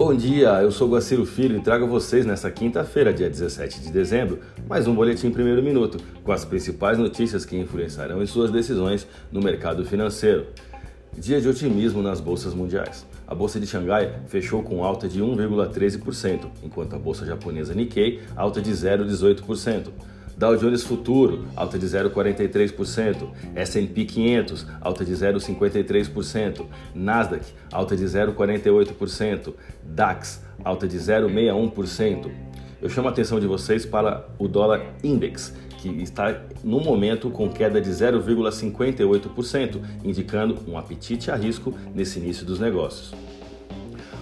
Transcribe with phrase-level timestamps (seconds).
[0.00, 4.38] Bom dia, eu sou Guaciro Filho e trago vocês nesta quinta-feira, dia 17 de dezembro,
[4.66, 9.42] mais um Boletim Primeiro Minuto, com as principais notícias que influenciarão em suas decisões no
[9.42, 10.46] mercado financeiro.
[11.18, 13.06] Dia de otimismo nas bolsas mundiais.
[13.26, 18.62] A bolsa de Xangai fechou com alta de 1,13%, enquanto a bolsa japonesa Nikkei alta
[18.62, 19.88] de 0,18%.
[20.40, 29.52] Dow Jones Futuro, alta de 0,43%, S&P 500, alta de 0,53%, Nasdaq, alta de 0,48%,
[29.84, 32.30] DAX, alta de 0,61%.
[32.80, 37.50] Eu chamo a atenção de vocês para o dólar index, que está no momento com
[37.50, 43.12] queda de 0,58%, indicando um apetite a risco nesse início dos negócios.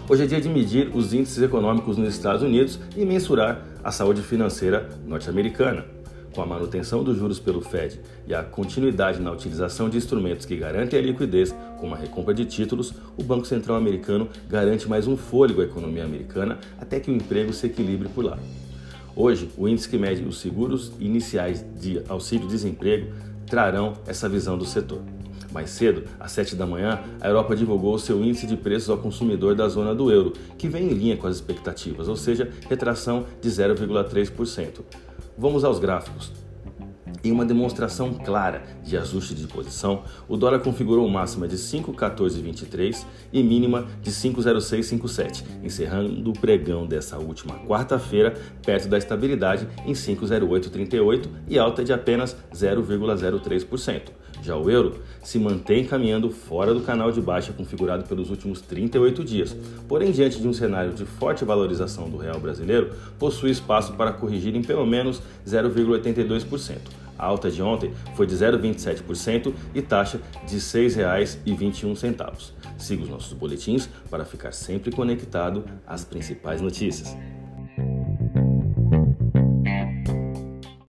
[0.09, 4.20] Hoje é dia de medir os índices econômicos nos Estados Unidos e mensurar a saúde
[4.20, 5.98] financeira norte-americana
[6.34, 10.56] com a manutenção dos juros pelo Fed e a continuidade na utilização de instrumentos que
[10.56, 15.16] garantem a liquidez, como a recompra de títulos, o Banco Central americano garante mais um
[15.16, 18.38] fôlego à economia americana até que o emprego se equilibre por lá.
[19.16, 23.12] Hoje, o índice que mede os seguros iniciais de auxílio-desemprego
[23.46, 25.01] trarão essa visão do setor.
[25.51, 29.54] Mais cedo, às 7 da manhã, a Europa divulgou seu índice de preços ao consumidor
[29.54, 33.49] da zona do euro, que vem em linha com as expectativas, ou seja, retração de
[33.49, 34.80] 0,3%.
[35.38, 36.32] Vamos aos gráficos.
[37.24, 43.43] Em uma demonstração clara de ajuste de posição, o dólar configurou máxima de 5,1423 e
[43.43, 51.59] mínima de 5,0657, encerrando o pregão dessa última quarta-feira perto da estabilidade em 5,0838 e
[51.59, 54.02] alta de apenas 0,03%.
[54.41, 59.24] Já o euro se mantém caminhando fora do canal de baixa configurado pelos últimos 38
[59.24, 59.57] dias,
[59.89, 64.55] porém, diante de um cenário de forte valorização do real brasileiro, possui espaço para corrigir
[64.55, 67.07] em pelo menos 0,82%.
[67.19, 72.53] A alta de ontem foi de 0,27% e taxa de R$ 6,21.
[72.78, 77.16] Siga os nossos boletins para ficar sempre conectado às principais notícias.